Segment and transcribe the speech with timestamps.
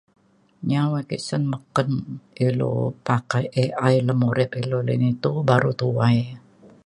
[0.67, 1.89] nya awai ke sen meken
[2.45, 2.71] ilu
[3.05, 6.19] pakai AI le murip ilu le ri ni to baru tuai